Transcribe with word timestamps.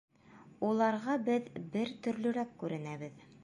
Уларға 0.69 1.19
беҙ 1.29 1.53
бер 1.77 1.95
төрлөрәк 2.07 2.57
күренәбеҙ. 2.65 3.25